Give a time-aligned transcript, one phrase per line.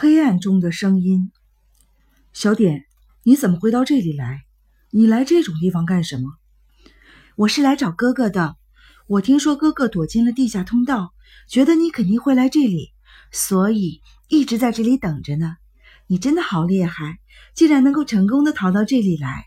[0.00, 1.32] 黑暗中的声音。
[2.32, 2.84] 小点，
[3.24, 4.44] 你怎么会到这里来？
[4.90, 6.36] 你来这种地方干什么？
[7.34, 8.54] 我是来找哥哥的。
[9.08, 11.14] 我听说哥哥躲进了地下通道，
[11.48, 12.92] 觉得你肯定会来这里，
[13.32, 15.56] 所以一直在这里等着呢。
[16.06, 17.18] 你真的好厉害，
[17.52, 19.46] 竟然能够成功的逃到这里来。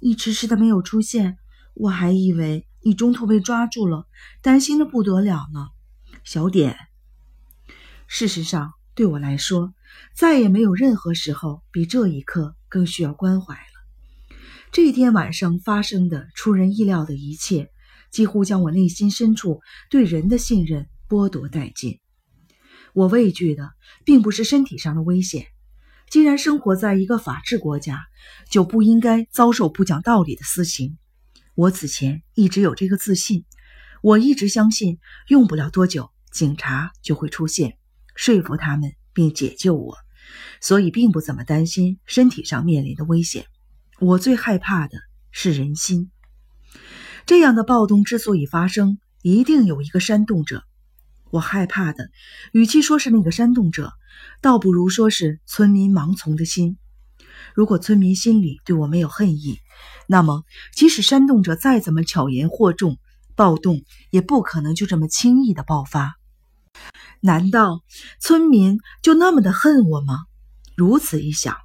[0.00, 1.38] 你迟迟的没有出现，
[1.74, 4.08] 我还以为你中途被抓住了，
[4.42, 5.68] 担心的不得了呢。
[6.24, 6.76] 小点，
[8.08, 8.72] 事实上。
[8.96, 9.74] 对我来说，
[10.14, 14.36] 再也没有任何时候比这一刻更需要关怀了。
[14.72, 17.70] 这一天晚上发生的出人意料的一切，
[18.10, 22.00] 几乎将我内心深处对人的信任剥夺殆尽。
[22.92, 23.72] 我畏惧的
[24.04, 25.46] 并不是身体上的危险，
[26.10, 28.04] 既然生活在一个法治国家，
[28.50, 30.96] 就不应该遭受不讲道理的私刑。
[31.54, 33.44] 我此前一直有这个自信，
[34.02, 37.78] 我一直相信，用不了多久，警察就会出现。
[38.16, 39.96] 说服他们并解救我，
[40.60, 43.46] 所以并不怎么担心身体上面临的危险。
[44.00, 44.98] 我最害怕的
[45.30, 46.10] 是人心。
[47.24, 50.64] 这样的暴动之所以发生，一定有一个煽动者。
[51.30, 52.10] 我害怕的，
[52.52, 53.92] 与其说是那个煽动者，
[54.40, 56.76] 倒不如说是村民盲从的心。
[57.54, 59.58] 如果村民心里对我没有恨意，
[60.06, 62.98] 那么即使煽动者再怎么巧言惑众，
[63.34, 66.14] 暴动也不可能就这么轻易的爆发。
[67.20, 67.82] 难道
[68.20, 70.24] 村民就那么的恨我吗？
[70.76, 71.56] 如此一想，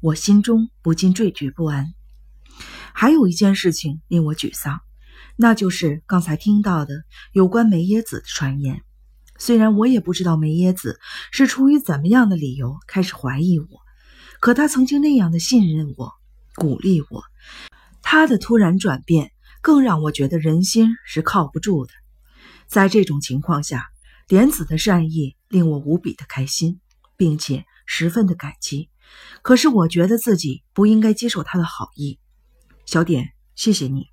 [0.00, 1.94] 我心中不禁惴惴不安。
[2.92, 4.80] 还有一件事情令我沮丧，
[5.36, 8.82] 那就是刚才听到的有关梅耶子的传言。
[9.38, 10.98] 虽然我也不知道梅耶子
[11.30, 13.66] 是出于怎么样的理由开始怀疑我，
[14.40, 16.12] 可他曾经那样的信任我、
[16.56, 17.22] 鼓励我，
[18.02, 19.30] 他的突然转变
[19.60, 21.92] 更让我觉得人心是靠不住的。
[22.66, 23.88] 在这种情况下，
[24.28, 26.80] 莲子的善意令我无比的开心，
[27.16, 28.90] 并且十分的感激。
[29.40, 32.18] 可是我觉得自己不应该接受他的好意。
[32.84, 34.08] 小点，谢谢你，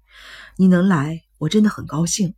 [0.56, 2.34] 你能来，我真的很高兴。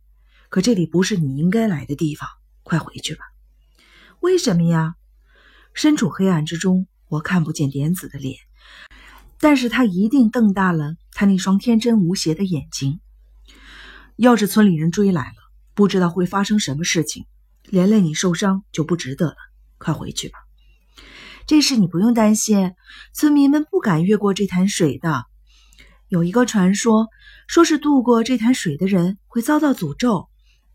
[0.48, 2.28] 可这里不是你应该来的地方，
[2.64, 3.20] 快回去吧。
[4.18, 4.96] 为什么呀？
[5.72, 8.38] 身处黑暗之中，我看不见莲子的脸，
[9.38, 12.98] 但是他一定瞪大了他那双天真无邪的眼睛。
[14.16, 15.36] 要是村里人追来了，
[15.74, 17.24] 不知道会发生什么事情。
[17.70, 19.36] 连累你受伤就不值得了，
[19.78, 20.38] 快回去吧。
[21.46, 22.72] 这事你不用担心，
[23.14, 25.24] 村民们不敢越过这潭水的。
[26.08, 27.08] 有一个传说，
[27.46, 30.28] 说是渡过这潭水的人会遭到诅咒，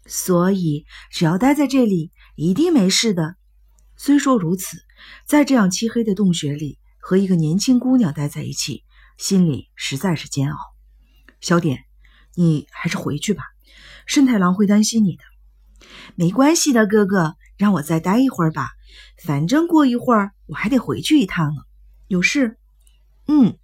[0.05, 3.35] 所以只要待在这里，一定没事的。
[3.97, 4.77] 虽说如此，
[5.25, 8.83] 在这样漆黑的洞穴里和一个年轻姑娘待在一起，
[9.17, 10.57] 心里实在是煎熬。
[11.39, 11.83] 小点，
[12.35, 13.43] 你还是回去吧，
[14.05, 15.23] 深太郎会担心你的。
[16.15, 18.69] 没关系的，哥哥，让我再待一会儿吧。
[19.23, 21.61] 反正过一会儿我还得回去一趟呢。
[22.07, 22.57] 有事？
[23.27, 23.57] 嗯，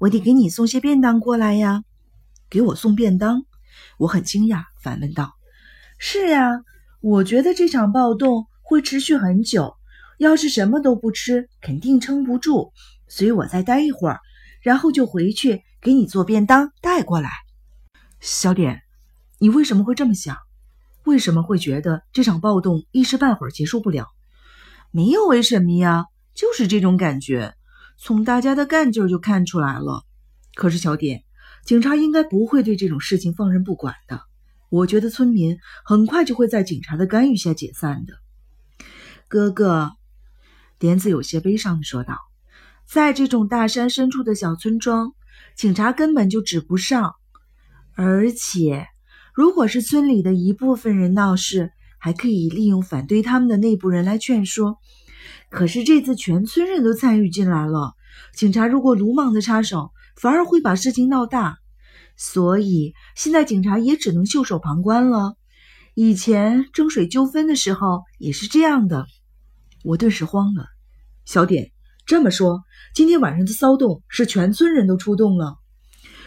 [0.00, 1.82] 我得给你送些便当过来呀。
[2.50, 3.44] 给我送便当？
[3.98, 5.34] 我很惊讶，反问道
[5.98, 6.50] ：“是呀，
[7.00, 9.76] 我觉得这场暴动会持续很久。
[10.18, 12.72] 要是什么都不吃，肯定撑不住。
[13.08, 14.20] 所以我再待一会儿，
[14.62, 17.30] 然后就回去给你做便当带过来。”
[18.20, 18.82] 小点，
[19.38, 20.36] 你为什么会这么想？
[21.04, 24.08] 为什么会觉得这场暴动一时半会儿结束不了？
[24.90, 27.54] 没有为什么呀，就是这种感觉，
[27.98, 30.04] 从大家的干劲儿就看出来了。
[30.54, 31.24] 可是小点，
[31.64, 34.22] 警察应该不会对这种事情放任不管的。
[34.70, 38.14] 我觉得村民很快就会在警察的干预下解散的。
[39.28, 39.90] 哥哥，
[40.78, 42.18] 莲子有些悲伤的说道
[42.88, 45.12] ：“在这种大山深处的小村庄，
[45.56, 47.14] 警察根本就指不上，
[47.94, 48.86] 而且……”
[49.34, 54.78] 如果是村里的一部分人闹事，还可以利用反对他们的内部人来劝说。
[55.50, 57.94] 可是这次全村人都参与进来了，
[58.36, 61.58] 警察如果鲁莽的插手，反而会把事情闹大。
[62.16, 65.34] 所以现在警察也只能袖手旁观了。
[65.94, 69.06] 以前争水纠纷的时候也是这样的。
[69.82, 70.66] 我顿时慌了。
[71.24, 71.72] 小点，
[72.06, 72.62] 这么说，
[72.94, 75.56] 今天晚上的骚动是全村人都出动了？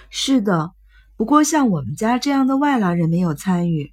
[0.09, 0.71] 是的。
[1.17, 3.91] 不过，像我们家这样的外来人没有参与。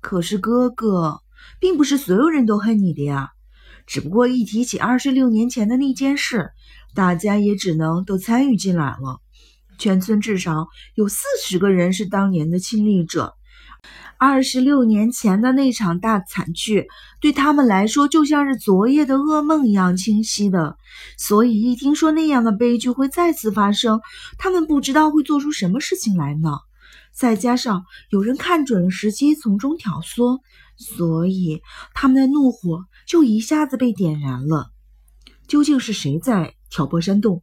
[0.00, 1.20] 可是，哥哥，
[1.60, 3.30] 并不是所有人都恨你的呀。
[3.86, 6.50] 只不过一提起二十六年前的那件事，
[6.94, 9.20] 大家也只能都参与进来了。
[9.78, 13.34] 全村至少有四十个人是当年的亲历者。
[14.16, 16.86] 二十六年前的那场大惨剧，
[17.20, 20.76] 对他们来说就像是昨夜的噩梦一样清晰的。
[21.18, 24.00] 所以一听说那样的悲剧会再次发生，
[24.38, 26.50] 他们不知道会做出什么事情来呢。
[27.12, 30.40] 再加上有人看准了时机从中挑唆，
[30.76, 31.62] 所以
[31.94, 34.70] 他们的怒火就一下子被点燃了。
[35.46, 37.42] 究竟是谁在挑拨煽动？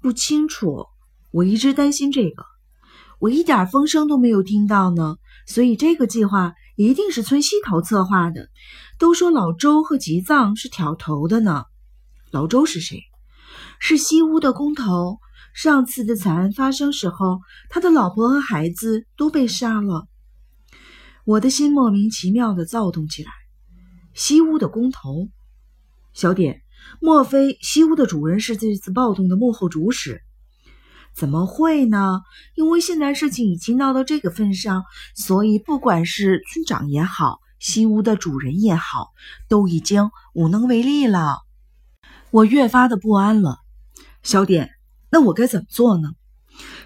[0.00, 0.86] 不清楚。
[1.30, 2.44] 我一直担心这个，
[3.18, 5.16] 我一点风声都没有听到呢。
[5.52, 8.48] 所以这个计划一定是村西头策划的。
[8.98, 11.64] 都说老周和吉藏是挑头的呢。
[12.30, 13.02] 老周是谁？
[13.78, 15.18] 是西屋的工头。
[15.52, 20.06] 上次的惨案发生时候，他的老婆和孩子都被杀了。
[21.26, 23.30] 我的心莫名其妙地躁动起来。
[24.14, 25.28] 西屋的工头，
[26.14, 26.62] 小点，
[26.98, 30.22] 莫非西屋的主人是这次暴动的幕后主使？
[31.14, 32.20] 怎么会呢？
[32.54, 39.10] 因为现在事情已经闹到这个份上，所以不管是村长也好，西屋的主人也好，
[39.48, 41.38] 都已经无能为力了。
[42.30, 43.58] 我越发的不安了。
[44.22, 44.70] 小点，
[45.10, 46.12] 那我该怎么做呢？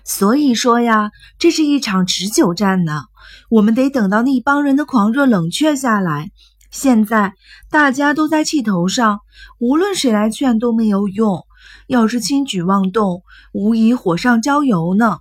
[0.04, 3.04] 所以说呀，这是一场持久战呢。
[3.48, 6.30] 我们得等到那帮人的狂热冷却下来。
[6.70, 7.34] 现在
[7.70, 9.20] 大家都在气头上，
[9.58, 11.45] 无论谁来劝都没有用。
[11.86, 13.22] 要是轻举妄动，
[13.52, 15.18] 无疑火上浇油呢。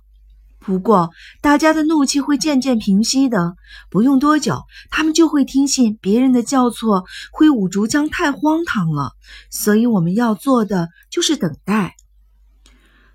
[0.58, 1.10] 不过
[1.40, 3.54] 大家的怒气会渐渐平息的，
[3.88, 7.04] 不用多久，他们就会听信别人的教唆。
[7.30, 9.12] 挥舞竹枪太荒唐了，
[9.48, 11.94] 所以我们要做的就是等待。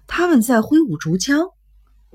[0.08, 1.48] 他们在挥舞竹枪，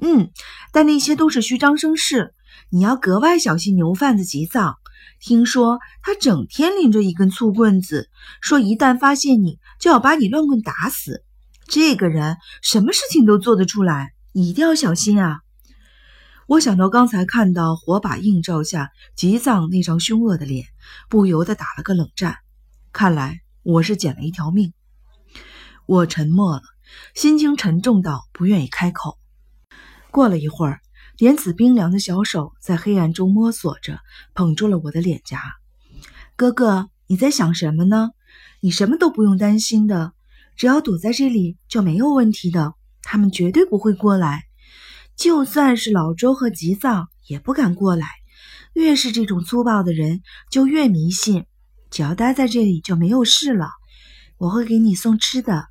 [0.00, 0.30] 嗯，
[0.72, 2.32] 但那些都是虚张声势。
[2.70, 4.76] 你要格外小心牛贩子急躁。
[5.20, 8.10] 听说他整天拎着一根粗棍子，
[8.40, 11.24] 说一旦发现你，就要把你乱棍打死。
[11.66, 15.40] 这个人什么事情都做得出来，你一定要小心啊！
[16.46, 20.66] 我想到刚才看到火把映照下吉藏那张凶恶的脸，
[21.08, 22.36] 不由得打了个冷战。
[22.92, 24.72] 看来我是捡了一条命。
[25.86, 26.62] 我沉默了，
[27.14, 29.18] 心情沉重到不愿意开口。
[30.10, 30.80] 过了一会儿。
[31.18, 34.00] 莲子冰凉的小手在黑暗中摸索着，
[34.34, 35.40] 捧住了我的脸颊。
[36.36, 38.10] 哥哥，你在想什么呢？
[38.60, 40.12] 你什么都不用担心的，
[40.56, 42.74] 只要躲在这里就没有问题的。
[43.02, 44.44] 他们绝对不会过来，
[45.16, 48.08] 就算是老周和吉藏也不敢过来。
[48.74, 50.20] 越是这种粗暴的人，
[50.50, 51.46] 就越迷信。
[51.90, 53.70] 只要待在这里就没有事了。
[54.36, 55.64] 我会给你送吃的。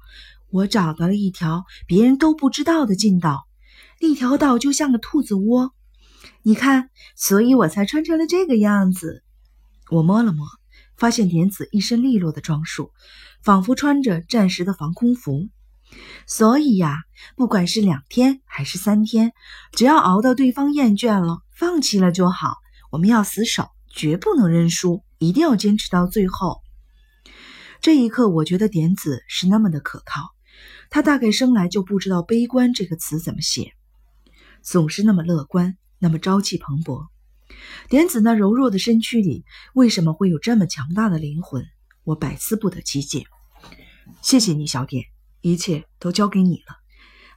[0.50, 3.45] 我找到了一条别人都不知道的近道。
[4.00, 5.74] 那条道就像个兔子窝，
[6.44, 9.24] 你看，所以我才穿成了这个样子。
[9.89, 10.45] 我摸了摸，
[10.97, 12.92] 发现莲子一身利落的装束，
[13.44, 15.47] 仿佛穿着战时的防空服。
[16.27, 17.03] 所以呀，
[17.38, 19.31] 不管是两天还是三天，
[19.71, 22.56] 只要熬到对方厌倦了、放弃了就好。
[22.92, 26.62] 我们要死守，绝不能认输，一定要坚持到最后。
[27.81, 30.31] 这一刻，我觉得点子是那么的可靠。
[30.89, 33.74] 他大概生来就不知道“悲观”这个词怎么写。
[34.66, 37.06] 总是那么乐观，那么朝气蓬勃。
[37.88, 39.46] 点子那柔弱的身躯里，
[39.76, 41.64] 为什么会有这么强大的灵魂？
[42.04, 43.26] 我百思不得其解。
[44.24, 45.06] 谢谢你，小点，
[45.42, 46.76] 一切都交给你了。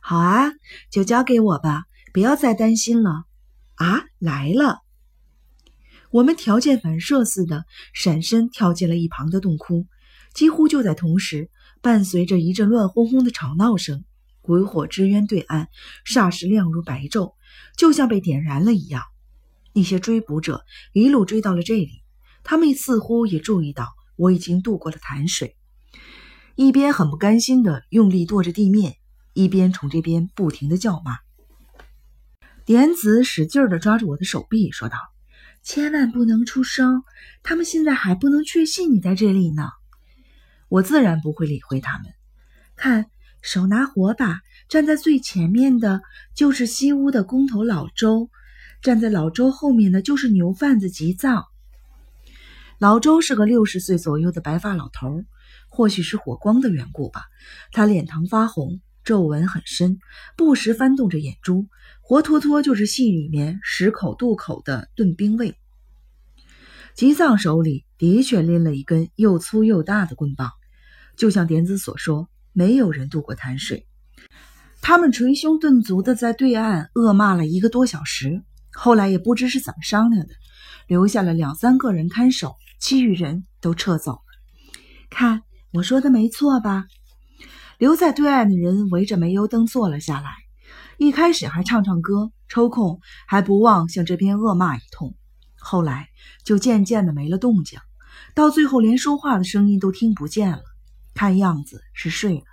[0.01, 0.53] 好啊，
[0.91, 1.85] 就交给我吧，
[2.15, 3.25] 不要再担心了。
[3.75, 4.81] 啊，来了！
[6.11, 9.87] 我们条件反射似的闪身跳进了一旁的洞窟，
[10.33, 11.51] 几乎就在同时，
[11.83, 14.03] 伴随着一阵乱哄哄的吵闹声。
[14.49, 15.67] 鬼火之渊对岸，
[16.07, 17.35] 霎时亮如白昼，
[17.77, 19.03] 就像被点燃了一样。
[19.75, 20.65] 那些追捕者
[20.95, 22.03] 一路追到了这里，
[22.45, 25.55] 他们似乎也注意到我已经渡过了潭水，
[26.57, 28.97] 一边很不甘心地用力跺着地面，
[29.35, 31.19] 一边从这边不停地叫骂。
[32.65, 34.97] 点子使劲地抓住我的手臂，说道
[35.63, 37.03] ：“千万不能出声，
[37.43, 39.69] 他们现在还不能确信你在这里呢。”
[40.71, 42.07] 我自然不会理会他们。
[42.77, 43.11] 看。
[43.41, 46.03] 手拿火把，站在最前面的
[46.35, 48.29] 就是西屋的工头老周，
[48.83, 51.47] 站在老周后面的就是牛贩子吉藏。
[52.79, 55.25] 老周是个六十岁左右的白发老头，
[55.71, 57.23] 或许是火光的缘故吧，
[57.73, 59.99] 他脸庞发红，皱纹很深，
[60.37, 61.67] 不时翻动着眼珠，
[62.03, 65.57] 活脱脱就是戏里面十口渡口的炖兵卫。
[66.95, 70.51] 吉藏手里的确拎了一根又粗又大的棍棒，
[71.17, 72.29] 就像点子所说。
[72.53, 73.87] 没有人渡过潭水，
[74.81, 78.43] 他们捶胸顿足的在对岸恶骂了一个多小时，
[78.73, 80.33] 后来也不知是怎么商量的，
[80.87, 84.21] 留下了两三个人看守，其余人都撤走了。
[85.11, 85.43] 看
[85.73, 86.87] 我说的没错吧？
[87.79, 90.31] 留在对岸的人围着煤油灯坐了下来，
[90.97, 95.15] 一开始还唱唱歌，抽空还不忘向这边恶骂一通，
[95.59, 96.09] 后来
[96.45, 97.79] 就渐渐的没了动静，
[98.35, 100.63] 到最后连说话的声音都听不见了。
[101.15, 102.45] 看样子是睡了，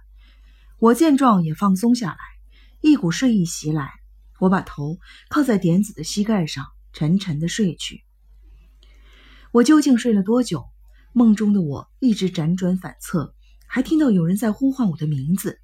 [0.86, 2.18] 我见状也放松下来，
[2.80, 3.90] 一股睡意袭来，
[4.38, 5.00] 我把头
[5.30, 6.64] 靠在点子的膝盖上，
[6.94, 8.04] 沉沉的睡去。
[9.52, 10.64] 我究竟睡了多久？
[11.12, 13.34] 梦中的我一直辗转反侧，
[13.66, 15.60] 还听到有人在呼唤我的名字。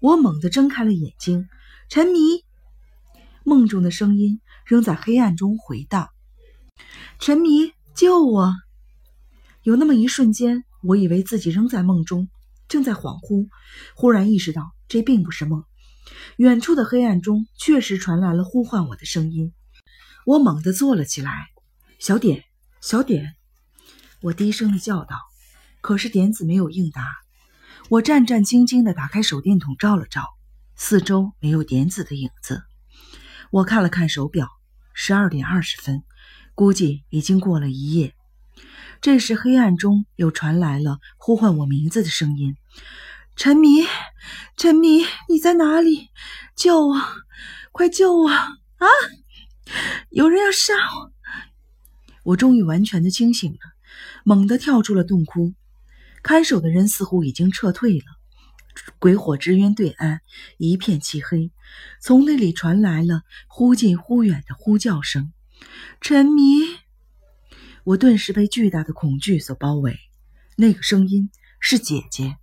[0.00, 1.46] 我猛地睁开了眼睛，
[1.90, 2.18] 陈迷。
[3.44, 6.08] 梦中的声音仍在黑暗中回荡
[7.20, 8.54] ：“陈迷，救我！”
[9.62, 12.30] 有那么一瞬间，我以为自己仍在梦中，
[12.74, 13.46] 正在恍惚，
[13.94, 15.62] 忽然意识到这并不是梦。
[16.38, 19.52] 远处的黑暗中确实传来了呼唤我的声音，
[20.26, 21.46] 我猛地坐了起来。
[22.00, 22.42] 小点，
[22.80, 23.36] 小点，
[24.22, 25.16] 我低声的叫道。
[25.82, 27.06] 可是点子没有应答。
[27.90, 30.24] 我战战兢兢的打开手电筒照了照，
[30.74, 32.64] 四周没有点子的影子。
[33.52, 34.48] 我看了看手表，
[34.94, 36.02] 十二点二十分，
[36.56, 38.16] 估计已经过了一夜。
[39.00, 42.56] 这时黑暗中又传来了呼唤我名字的声音。
[43.36, 43.84] 陈迷，
[44.56, 46.10] 陈迷，你在哪里？
[46.54, 46.96] 救我！
[47.72, 48.30] 快救我！
[48.30, 48.86] 啊！
[50.10, 51.12] 有人要杀我！
[52.22, 53.58] 我终于完全的清醒了，
[54.24, 55.52] 猛地跳出了洞窟。
[56.22, 58.04] 看守的人似乎已经撤退了。
[58.98, 60.20] 鬼火之渊对岸
[60.56, 61.50] 一片漆黑，
[62.00, 65.32] 从那里传来了忽近忽远的呼叫声。
[66.00, 66.42] 陈迷！
[67.84, 69.98] 我顿时被巨大的恐惧所包围。
[70.56, 72.36] 那个声音是姐姐。